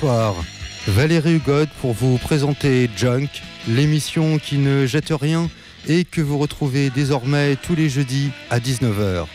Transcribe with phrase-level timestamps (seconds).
[0.00, 0.34] Bonsoir,
[0.86, 3.28] Valérie Hugod pour vous présenter Junk,
[3.68, 5.50] l'émission qui ne jette rien
[5.88, 9.26] et que vous retrouvez désormais tous les jeudis à 19h.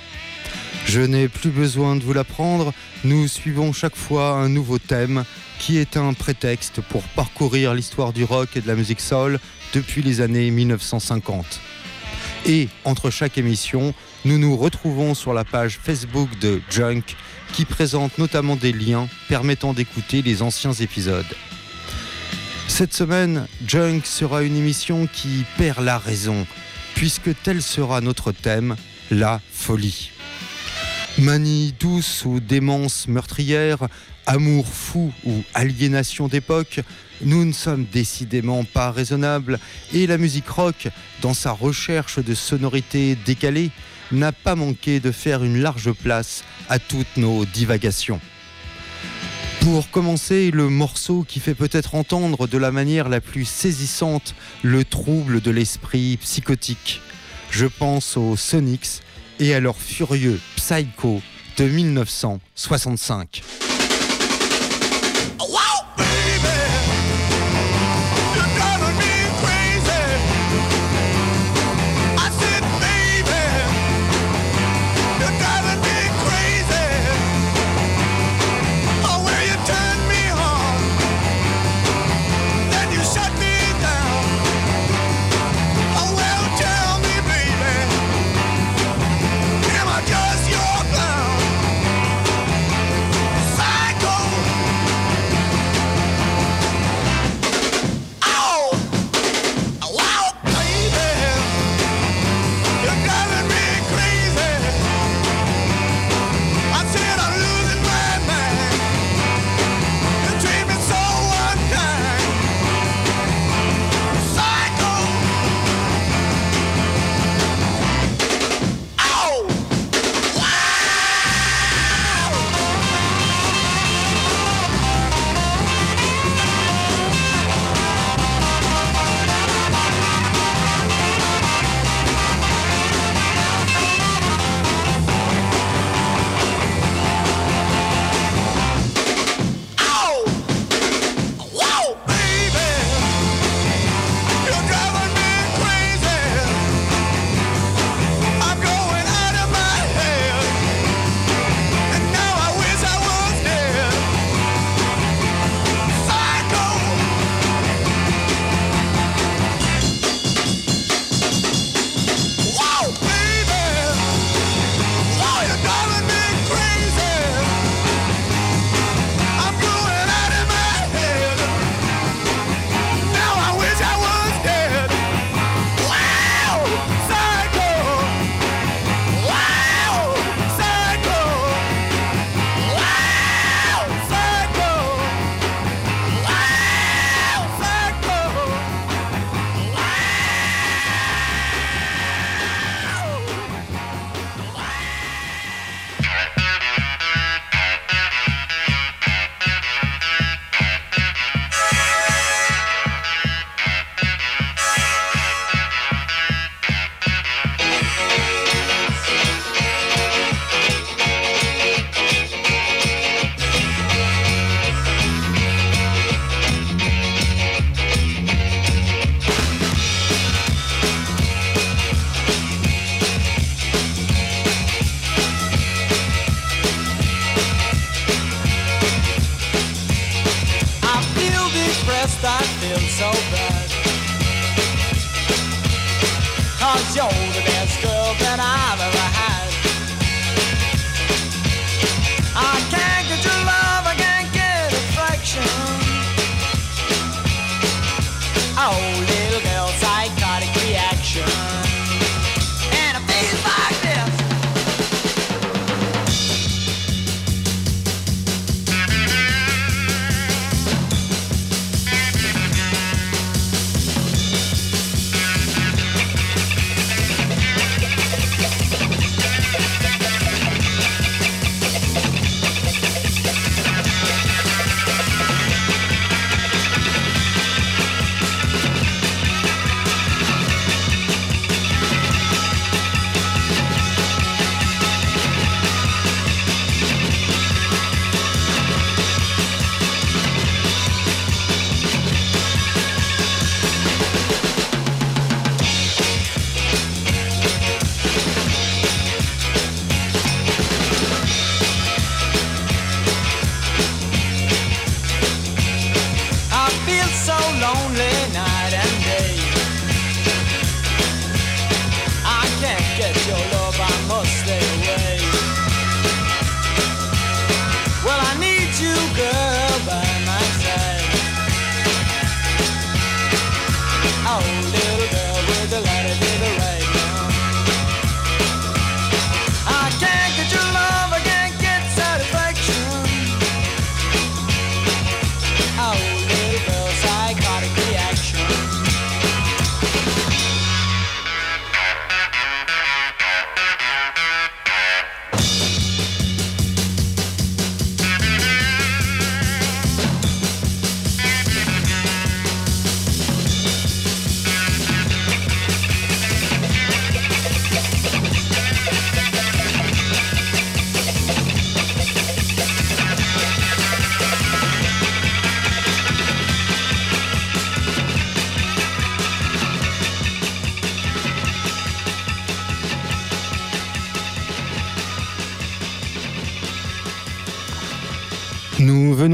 [0.87, 5.23] Je n'ai plus besoin de vous l'apprendre, nous suivons chaque fois un nouveau thème
[5.59, 9.39] qui est un prétexte pour parcourir l'histoire du rock et de la musique soul
[9.73, 11.59] depuis les années 1950.
[12.47, 13.93] Et entre chaque émission,
[14.23, 17.03] nous nous retrouvons sur la page Facebook de Junk
[17.55, 21.25] qui présente notamment des liens permettant d'écouter les anciens épisodes.
[22.67, 26.45] Cette semaine, Junk sera une émission qui perd la raison,
[26.95, 28.75] puisque tel sera notre thème,
[29.09, 30.11] la folie.
[31.17, 33.87] Manie douce ou démence meurtrière,
[34.25, 36.81] amour fou ou aliénation d'époque,
[37.21, 39.59] nous ne sommes décidément pas raisonnables
[39.93, 40.89] et la musique rock,
[41.21, 43.71] dans sa recherche de sonorités décalées,
[44.11, 48.19] n'a pas manqué de faire une large place à toutes nos divagations.
[49.61, 54.85] Pour commencer, le morceau qui fait peut-être entendre de la manière la plus saisissante le
[54.85, 57.01] trouble de l'esprit psychotique.
[57.49, 59.01] Je pense aux Sonics
[59.39, 61.21] et à leur furieux Psycho
[61.57, 63.64] de 1965.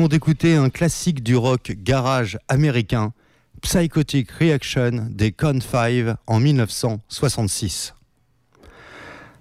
[0.07, 3.13] D'écouter un classique du rock garage américain,
[3.61, 7.93] Psychotic Reaction des Con 5 en 1966.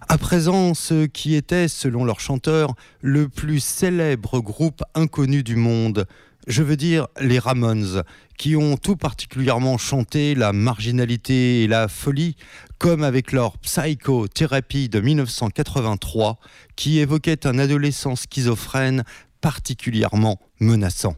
[0.08, 6.06] À présent, ce qui était, selon leur chanteur, le plus célèbre groupe inconnu du monde,
[6.46, 8.02] je veux dire les Ramones,
[8.36, 12.36] qui ont tout particulièrement chanté la marginalité et la folie,
[12.78, 16.38] comme avec leur Psychothérapie de 1983,
[16.76, 19.04] qui évoquait un adolescent schizophrène
[19.40, 21.14] particulièrement menaçant.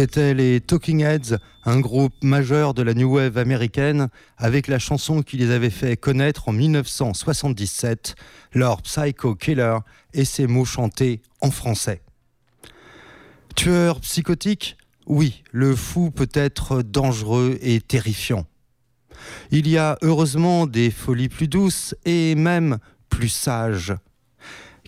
[0.00, 5.22] C'était les Talking Heads, un groupe majeur de la New Wave américaine, avec la chanson
[5.22, 8.14] qui les avait fait connaître en 1977,
[8.52, 9.78] leur Psycho Killer,
[10.14, 12.02] et ses mots chantés en français.
[13.56, 14.76] Tueur psychotique?
[15.06, 18.46] Oui, le fou peut être dangereux et terrifiant.
[19.50, 22.78] Il y a heureusement des folies plus douces et même
[23.08, 23.94] plus sages.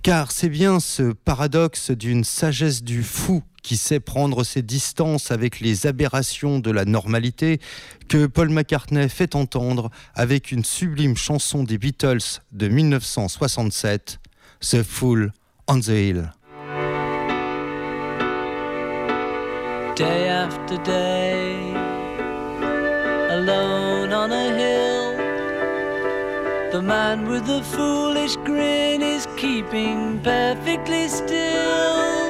[0.05, 5.61] Car c'est bien ce paradoxe d'une sagesse du fou qui sait prendre ses distances avec
[5.61, 7.61] les aberrations de la normalité,
[8.09, 14.21] que Paul McCartney fait entendre avec une sublime chanson des Beatles de 1967,
[14.61, 15.33] The Fool
[15.69, 16.33] on the Hill.
[19.97, 21.75] Day after day,
[23.31, 25.17] alone on a hill,
[26.73, 32.30] the man with the foolish grin is keeping perfectly still.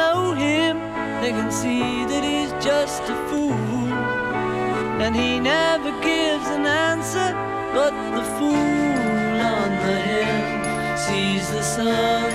[0.00, 0.74] Know him.
[1.22, 3.92] They can see that he's just a fool.
[5.04, 7.28] And he never gives an answer,
[7.76, 10.40] but the fool on the hill
[11.06, 12.30] sees the sun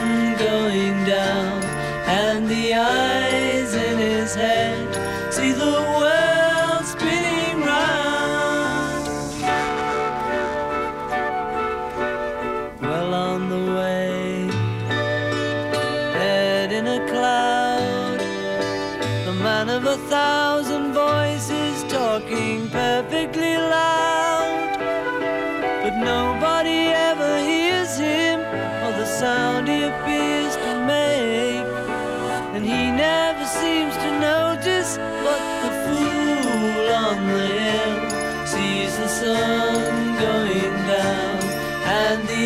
[0.48, 1.57] going down,
[2.24, 4.85] and the eyes in his head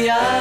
[0.10, 0.39] 야.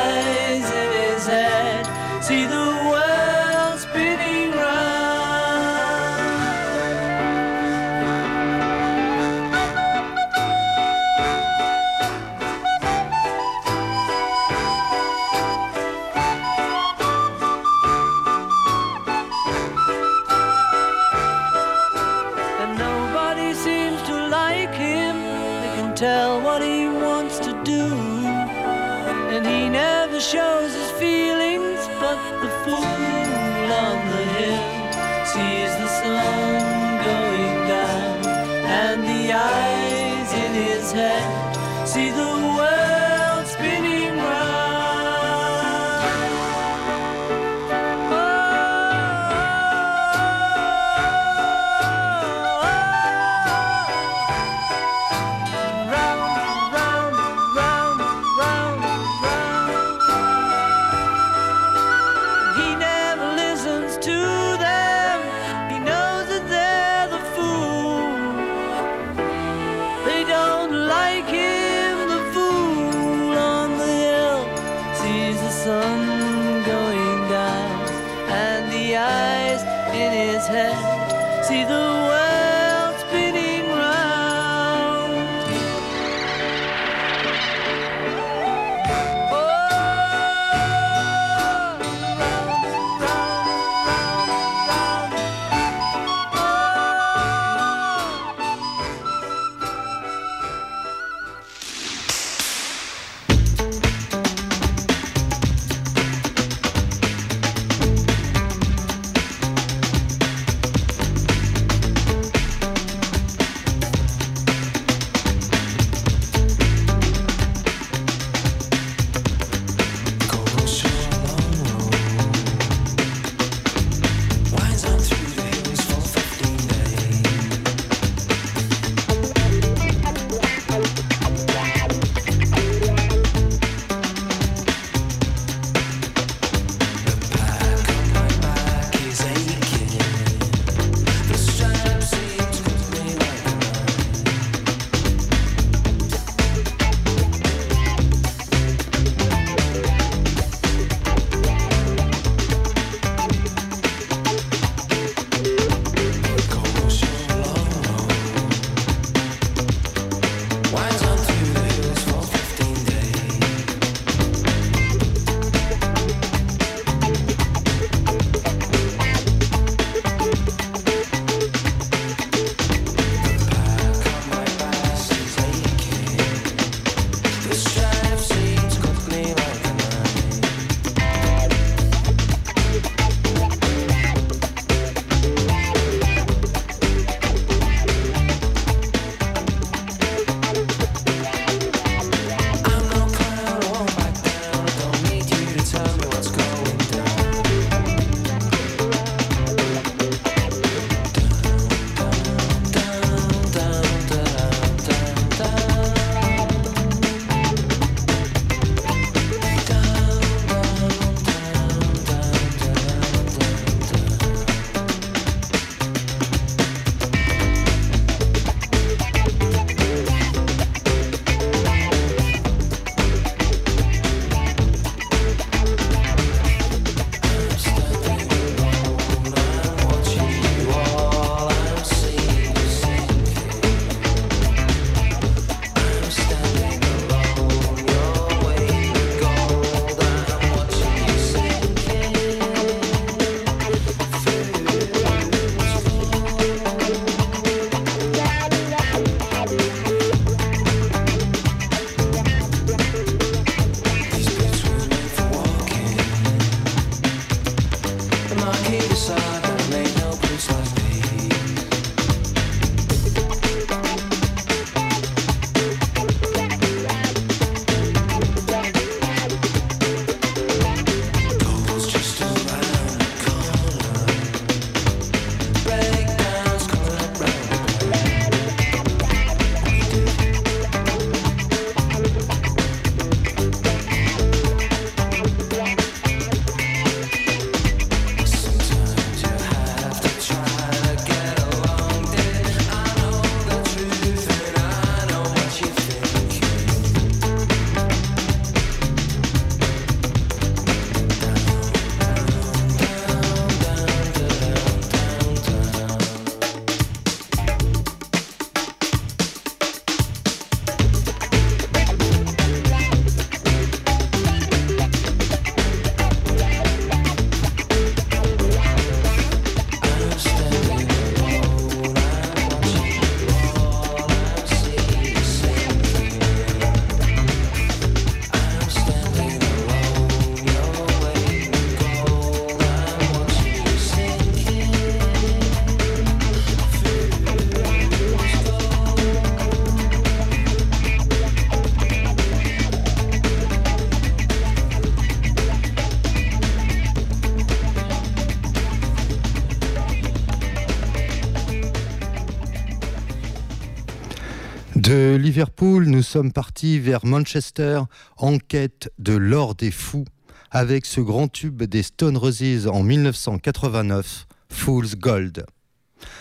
[356.08, 357.82] Sommes partis vers Manchester
[358.16, 360.06] en quête de l'or des fous
[360.50, 365.44] avec ce grand tube des Stone Roses en 1989, Fool's Gold.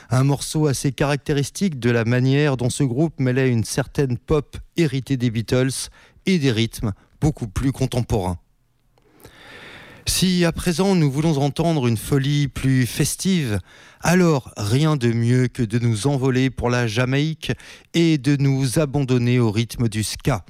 [0.09, 5.15] Un morceau assez caractéristique de la manière dont ce groupe mêlait une certaine pop héritée
[5.15, 5.89] des Beatles
[6.25, 8.39] et des rythmes beaucoup plus contemporains.
[10.07, 13.59] Si à présent nous voulons entendre une folie plus festive,
[14.01, 17.51] alors rien de mieux que de nous envoler pour la Jamaïque
[17.93, 20.45] et de nous abandonner au rythme du ska.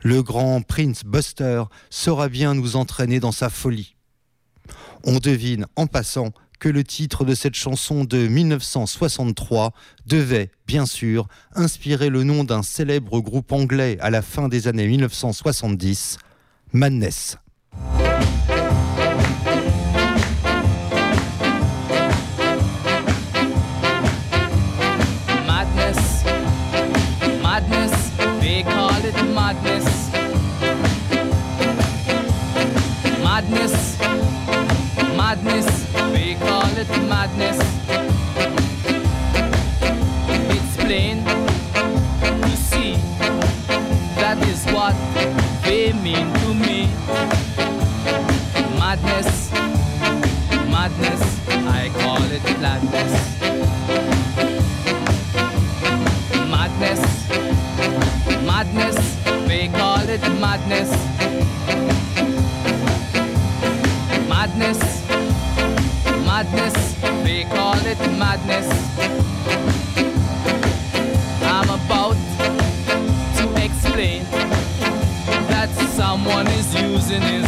[0.00, 3.94] Le grand Prince Buster saura bien nous entraîner dans sa folie.
[5.04, 9.72] On devine en passant que le titre de cette chanson de 1963
[10.06, 14.88] devait, bien sûr, inspirer le nom d'un célèbre groupe anglais à la fin des années
[14.88, 16.18] 1970,
[16.72, 17.36] Madness.
[28.64, 30.10] Madness.
[33.22, 33.98] Madness,
[35.14, 37.58] madness, they call it madness.
[40.54, 42.94] It's plain to see
[44.16, 44.94] that is what
[45.64, 46.88] they mean to me.
[48.78, 49.52] Madness,
[50.70, 51.22] madness,
[51.66, 53.35] I call it madness.
[67.50, 68.68] Call it madness.
[71.42, 72.16] I'm about
[73.38, 74.24] to explain
[75.50, 77.45] that someone is using his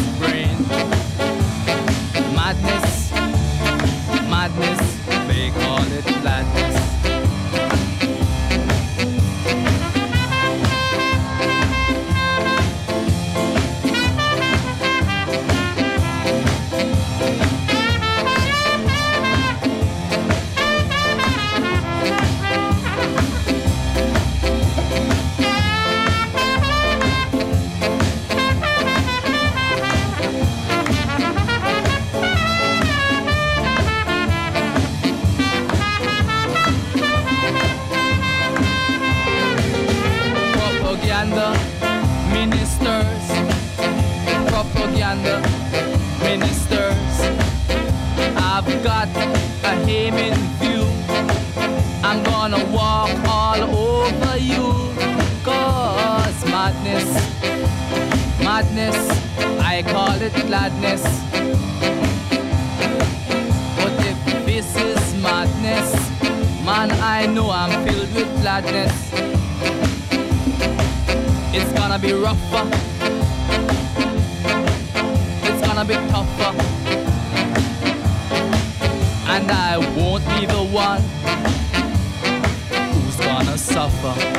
[84.02, 84.37] 吧。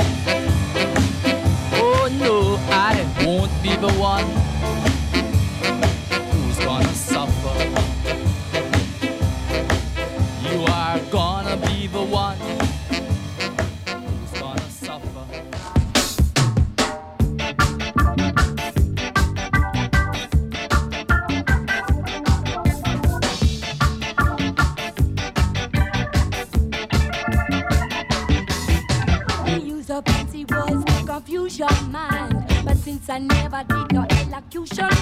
[33.20, 34.99] never did no elocution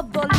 [0.00, 0.29] of the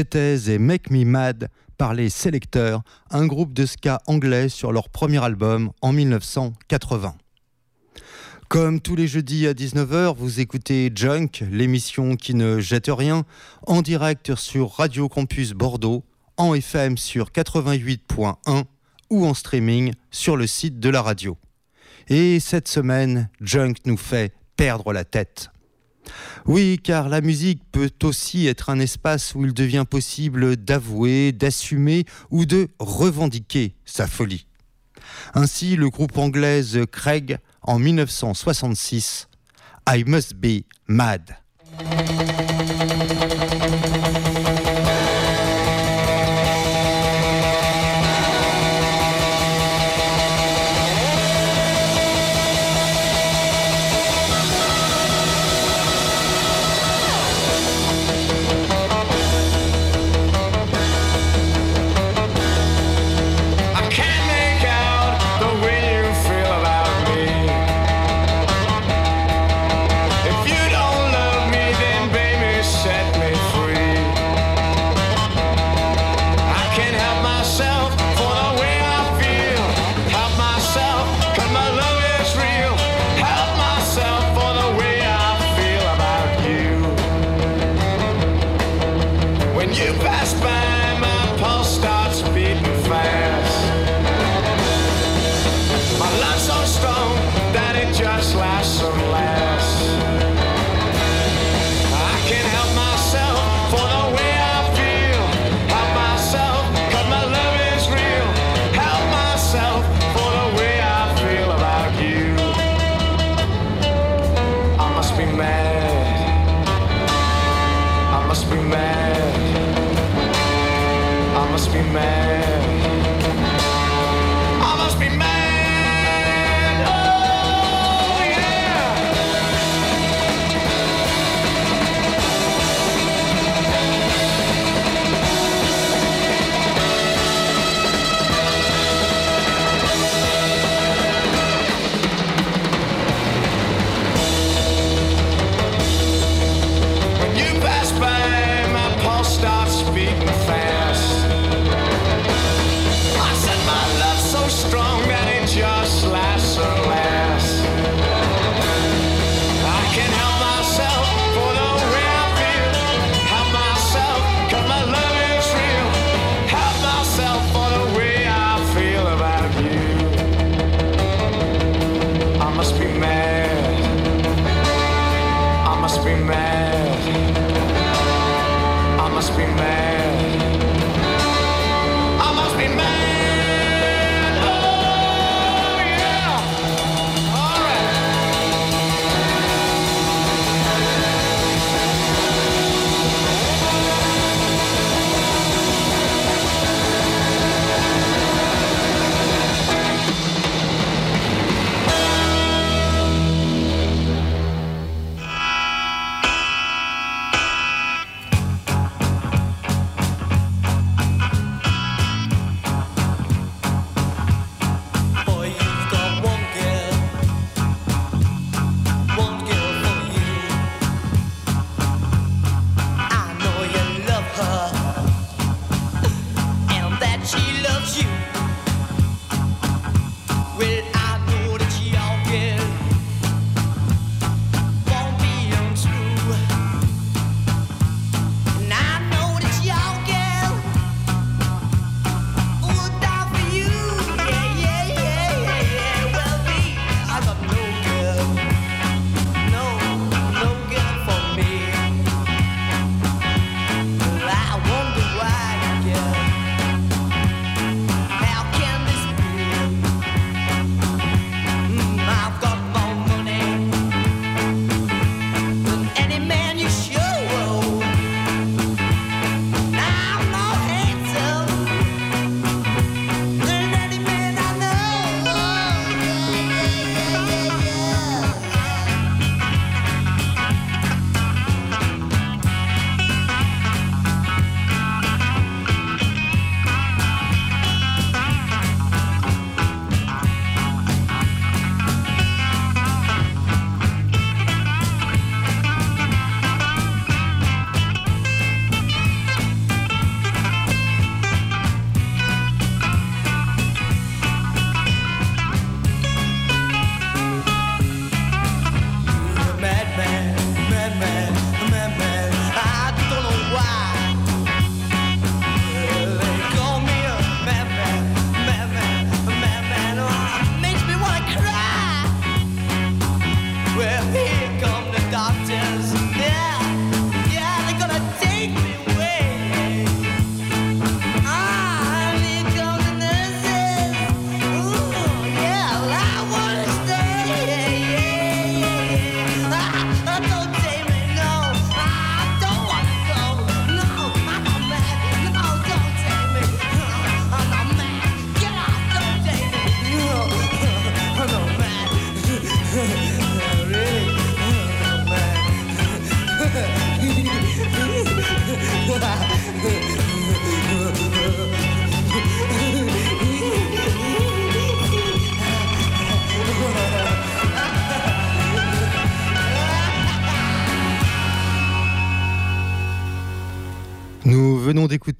[0.00, 4.88] C'était et Make Me Mad par les Selecteurs, un groupe de ska anglais sur leur
[4.88, 7.14] premier album en 1980.
[8.48, 13.24] Comme tous les jeudis à 19h, vous écoutez Junk, l'émission qui ne jette rien,
[13.66, 16.02] en direct sur Radio Campus Bordeaux,
[16.38, 18.64] en FM sur 88.1
[19.10, 21.36] ou en streaming sur le site de la radio.
[22.08, 25.50] Et cette semaine, Junk nous fait perdre la tête.
[26.46, 32.04] Oui, car la musique peut aussi être un espace où il devient possible d'avouer, d'assumer
[32.30, 34.46] ou de revendiquer sa folie.
[35.34, 39.28] Ainsi, le groupe anglais Craig, en 1966,
[39.88, 41.36] I Must Be Mad.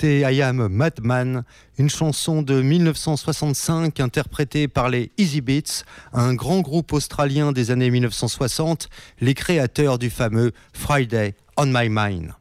[0.01, 1.45] écouter I Am Madman,
[1.77, 5.85] une chanson de 1965 interprétée par les Easy Beats,
[6.15, 8.89] un grand groupe australien des années 1960,
[9.21, 12.33] les créateurs du fameux Friday on My Mind.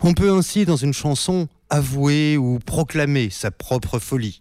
[0.00, 4.40] On peut ainsi, dans une chanson, avouer ou proclamer sa propre folie.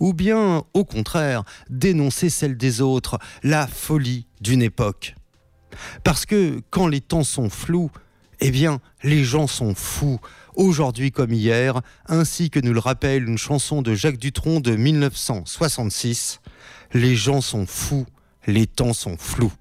[0.00, 5.16] Ou bien, au contraire, dénoncer celle des autres, la folie d'une époque.
[6.02, 7.90] Parce que quand les temps sont flous,
[8.40, 10.20] eh bien, les gens sont fous,
[10.58, 16.40] aujourd'hui comme hier, ainsi que nous le rappelle une chanson de Jacques Dutronc de 1966.
[16.92, 18.06] Les gens sont fous,
[18.46, 19.52] les temps sont flous.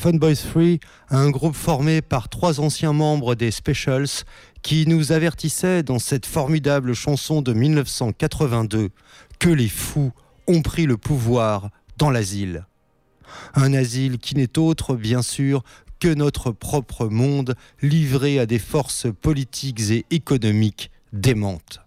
[0.00, 0.78] Fun Boys Free,
[1.10, 4.22] un groupe formé par trois anciens membres des Specials
[4.62, 8.90] qui nous avertissaient dans cette formidable chanson de 1982
[9.40, 10.12] que les fous
[10.46, 12.64] ont pris le pouvoir dans l'asile.
[13.56, 15.64] Un asile qui n'est autre, bien sûr,
[15.98, 21.80] que notre propre monde livré à des forces politiques et économiques démentes.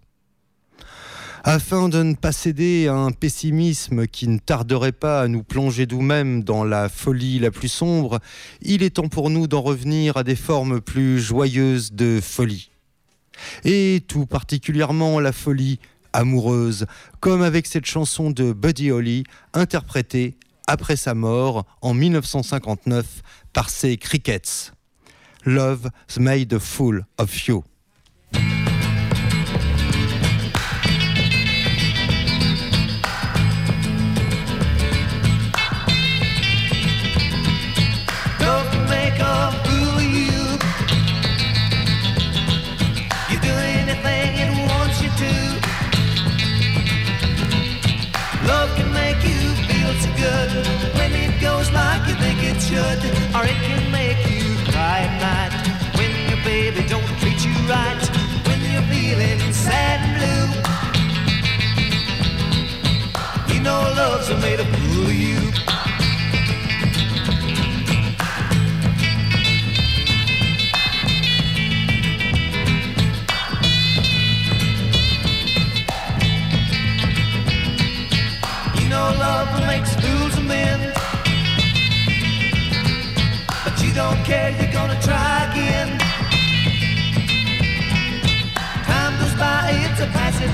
[1.44, 5.88] Afin de ne pas céder à un pessimisme qui ne tarderait pas à nous plonger
[5.90, 8.20] nous-mêmes dans la folie la plus sombre,
[8.60, 12.70] il est temps pour nous d'en revenir à des formes plus joyeuses de folie.
[13.64, 15.80] Et tout particulièrement la folie
[16.12, 16.86] amoureuse,
[17.18, 20.36] comme avec cette chanson de Buddy Holly, interprétée
[20.68, 23.04] après sa mort en 1959
[23.52, 24.72] par ses Crickets.
[25.44, 25.90] Love's
[26.20, 27.64] made a fool of you.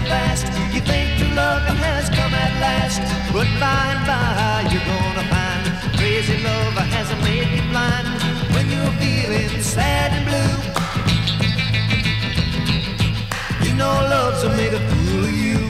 [0.09, 3.01] You think your love has come at last.
[3.33, 5.65] But by and by, you're gonna find
[5.99, 8.09] crazy love has made you blind.
[8.55, 10.57] When you're feeling sad and blue,
[13.69, 15.68] you know love's made a fool of you.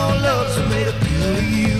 [0.00, 1.79] You know love's made a fool of you.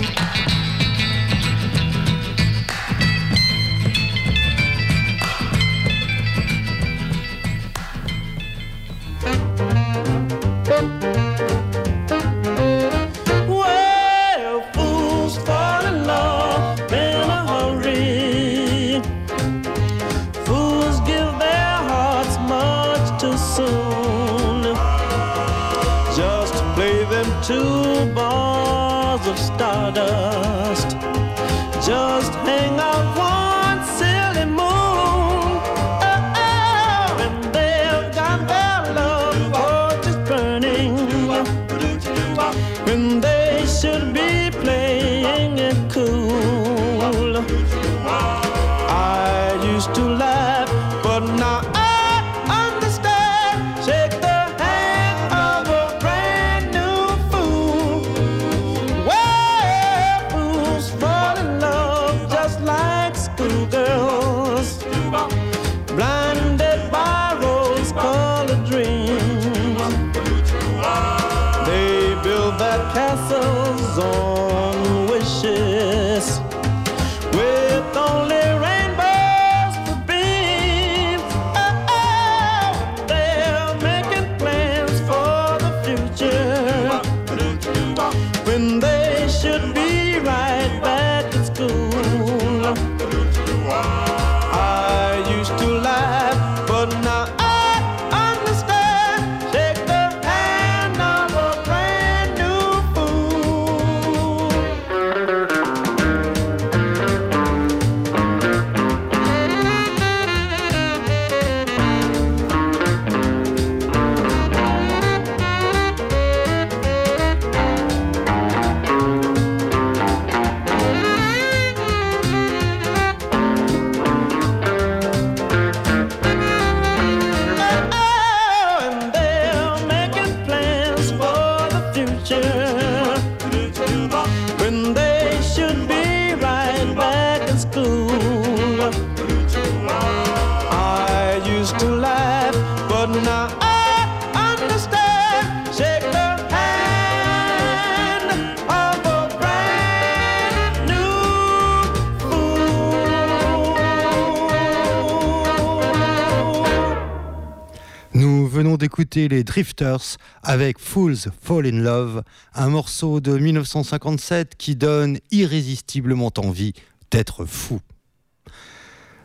[159.50, 162.22] Drifters avec Fools Fall in Love,
[162.54, 166.72] un morceau de 1957 qui donne irrésistiblement envie
[167.10, 167.80] d'être fou.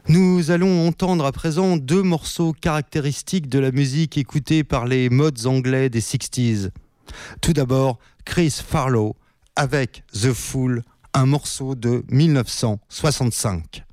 [0.08, 5.46] Nous allons entendre à présent deux morceaux caractéristiques de la musique écoutée par les modes
[5.46, 6.72] anglais des 60s.
[7.40, 9.16] Tout d'abord, Chris Farlow
[9.56, 10.82] avec The Fool,
[11.14, 13.85] un morceau de 1965.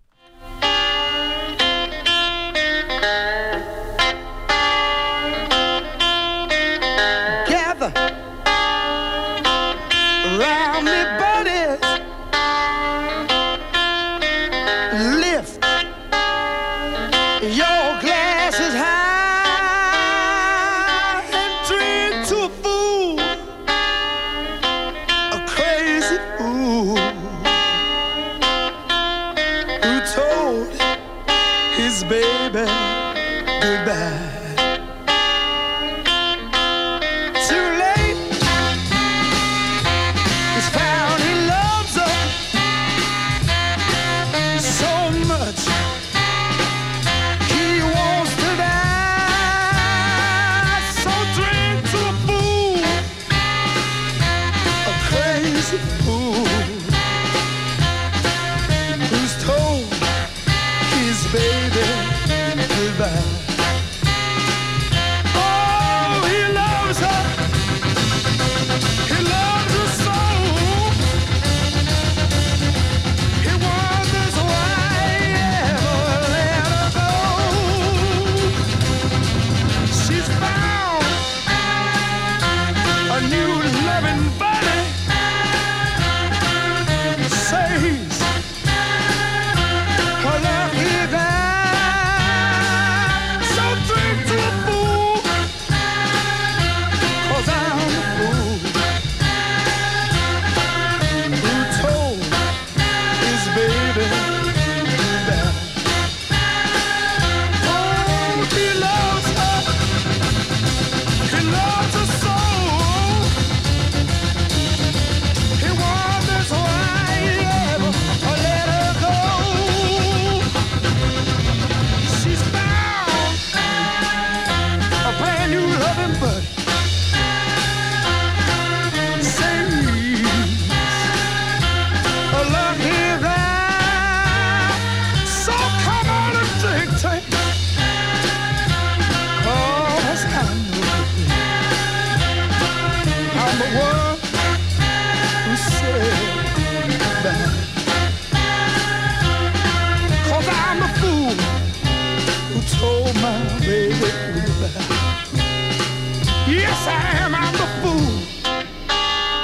[156.52, 157.34] Yes, I am.
[157.34, 158.12] I'm the fool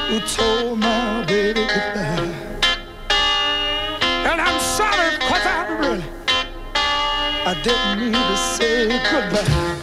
[0.09, 2.34] who told my baby goodbye.
[4.28, 6.04] And I'm sorry because I really,
[7.46, 9.77] I didn't mean to say goodbye.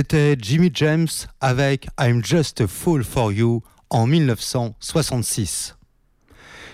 [0.00, 1.08] C'était Jimmy James
[1.42, 5.76] avec I'm Just a Fool for You en 1966.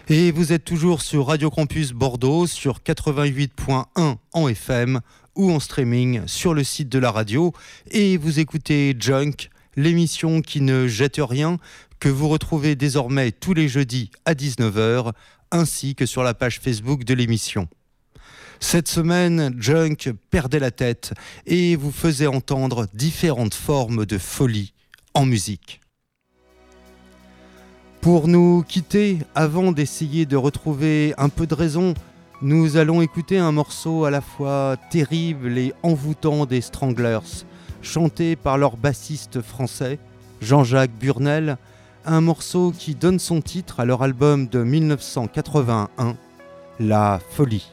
[0.07, 5.01] Et vous êtes toujours sur Radio Campus Bordeaux sur 88.1 en FM
[5.35, 7.53] ou en streaming sur le site de la radio
[7.91, 11.59] et vous écoutez Junk, l'émission qui ne jette rien
[11.99, 15.11] que vous retrouvez désormais tous les jeudis à 19h
[15.51, 17.67] ainsi que sur la page Facebook de l'émission.
[18.61, 21.13] Cette semaine, Junk perdait la tête
[21.47, 24.73] et vous faisait entendre différentes formes de folie
[25.15, 25.81] en musique.
[28.01, 31.95] Pour nous quitter, avant d'essayer de retrouver un peu de raison,
[32.43, 37.45] nous allons écouter un morceau à la fois terrible et envoûtant des Stranglers,
[37.83, 39.99] chanté par leur bassiste français,
[40.41, 41.57] Jean-Jacques Burnel,
[42.05, 46.17] un morceau qui donne son titre à leur album de 1981,
[46.79, 47.73] La Folie.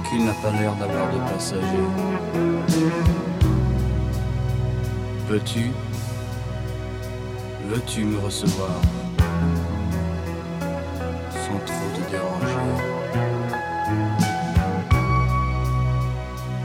[0.00, 1.64] Véhicule n'a pas l'air d'avoir de passagers.
[5.28, 5.70] Peux-tu,
[7.66, 8.80] veux-tu me recevoir?
[11.30, 12.56] Sans trop te déranger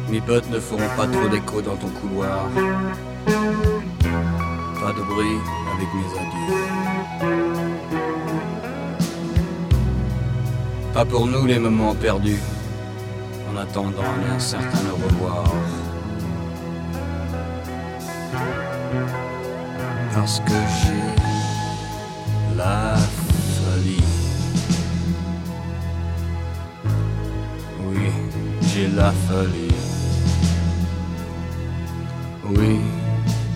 [0.09, 2.47] Mes bottes ne feront pas trop d'écho dans ton couloir.
[4.81, 5.37] Pas de bruit
[5.75, 6.55] avec mes adieux.
[10.93, 12.39] Pas pour nous les moments perdus,
[13.77, 14.03] en attendant
[14.33, 15.43] un certain au revoir.
[20.13, 21.15] Parce que j'ai
[22.55, 22.95] la
[23.55, 24.03] folie.
[27.85, 28.09] Oui,
[28.61, 29.75] j'ai la folie.
[32.45, 32.79] Oui,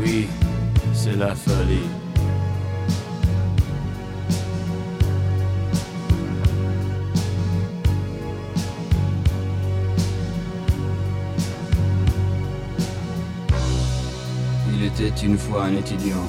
[0.00, 0.28] Oui,
[0.92, 1.88] c'est la folie.
[14.72, 16.28] Il était une fois un étudiant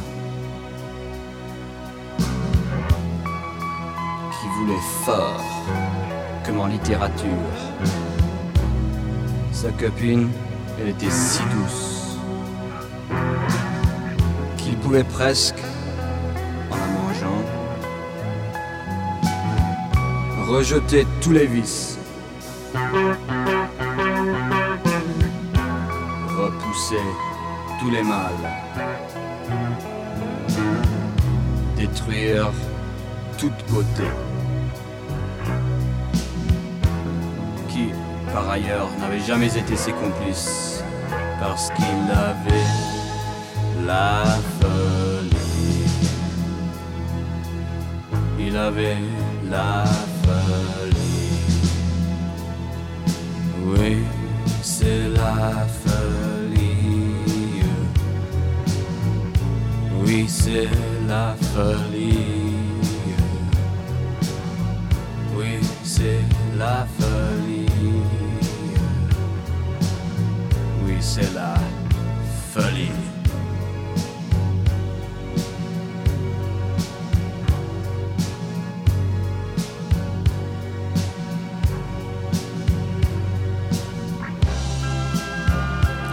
[4.32, 5.43] qui voulait fort,
[6.43, 8.18] comme en littérature.
[9.52, 10.30] Sa copine,
[10.80, 12.18] elle était si douce
[14.58, 15.60] qu'il pouvait presque,
[16.72, 17.43] en la mangeant,
[20.47, 21.97] rejeter tous les vices,
[26.38, 26.95] repousser
[27.82, 28.50] tous les mâles,
[31.76, 32.52] détruire
[33.38, 34.04] toute beauté.
[38.39, 40.81] Par ailleurs, n'avait jamais été ses complices,
[41.41, 42.69] parce qu'il avait
[43.85, 44.23] la
[44.59, 45.85] folie.
[48.39, 48.97] Il avait
[49.49, 49.83] la
[50.23, 51.41] folie.
[53.65, 53.97] Oui,
[54.61, 57.63] c'est la folie.
[60.01, 60.69] Oui, c'est
[61.07, 62.55] la folie.
[65.35, 66.21] Oui, c'est
[66.57, 66.99] la folie.
[71.12, 71.55] C'est la
[72.53, 72.91] folie.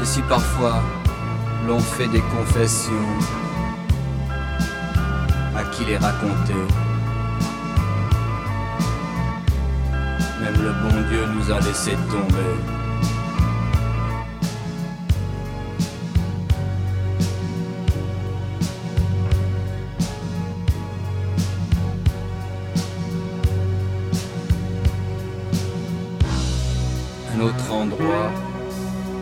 [0.00, 0.82] Et si parfois
[1.66, 2.92] l'on fait des confessions,
[5.54, 6.54] à qui les raconter?
[10.40, 12.85] Même le bon Dieu nous a laissé tomber.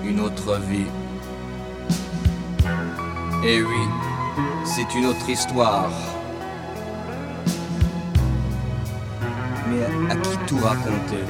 [0.04, 0.86] Une autre vie.
[3.44, 3.88] Et oui,
[4.64, 5.90] c'est une autre histoire.
[9.68, 11.24] Mais à qui tout raconter?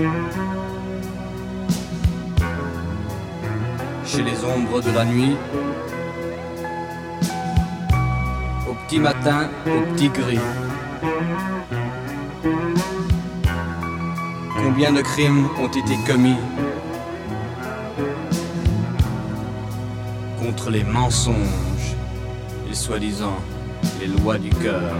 [4.04, 5.36] Chez les ombres de la nuit.
[8.68, 10.38] Au petit matin, au petit gris.
[14.62, 16.36] Combien de crimes ont été commis?
[20.70, 21.94] Les mensonges
[22.70, 23.38] et soi-disant
[24.00, 24.94] les lois du cœur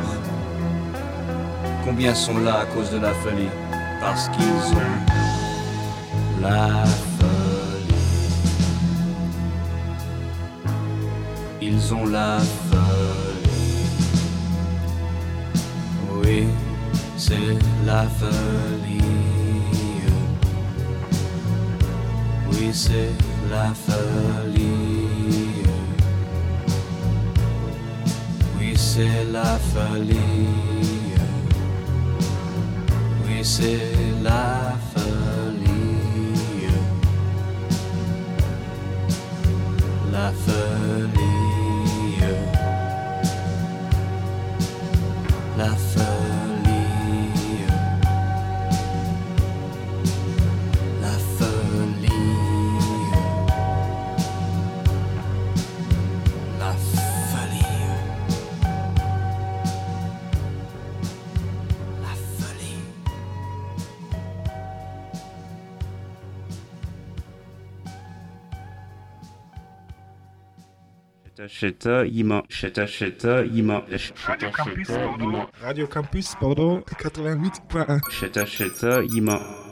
[1.85, 3.51] Combien sont là à cause de la folie?
[4.01, 4.81] Parce qu'ils ont
[6.41, 7.95] la folie.
[11.61, 13.85] Ils ont la folie.
[16.23, 16.47] Oui,
[17.19, 19.03] c'est la folie.
[22.51, 23.13] Oui, c'est
[23.51, 24.84] la folie.
[28.95, 30.15] C'est la folie.
[33.27, 33.81] Oui, c'est
[34.23, 36.69] la folie.
[40.13, 41.14] La folie.
[71.65, 75.49] Sheta yima sheta sheta yima sheta sheta yima.
[75.63, 78.11] Radio Campus, pardon, 88.1.
[78.11, 79.64] sheta sheta yima